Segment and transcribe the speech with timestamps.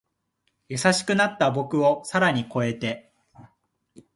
[0.67, 3.13] 優しくなった僕を更に越えて